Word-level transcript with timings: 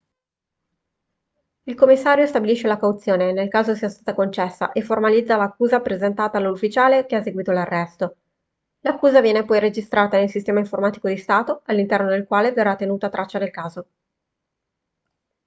il 1.65 1.75
commissario 1.75 2.25
stabilisce 2.25 2.65
la 2.65 2.79
cauzione 2.79 3.33
nel 3.33 3.49
caso 3.49 3.75
sia 3.75 3.87
stata 3.87 4.15
concessa 4.15 4.71
e 4.71 4.81
formalizza 4.81 5.37
l'accusa 5.37 5.79
presentata 5.79 6.39
dall'ufficiale 6.39 7.05
che 7.05 7.15
ha 7.15 7.19
eseguito 7.19 7.51
l'arresto 7.51 8.15
l'accusa 8.79 9.21
viene 9.21 9.45
poi 9.45 9.59
registrata 9.59 10.17
nel 10.17 10.31
sistema 10.31 10.57
informatico 10.57 11.07
di 11.07 11.17
stato 11.17 11.61
all'interno 11.65 12.09
del 12.09 12.25
quale 12.25 12.51
verrà 12.51 12.75
tenuta 12.75 13.09
traccia 13.11 13.37
del 13.37 13.51
caso 13.51 13.87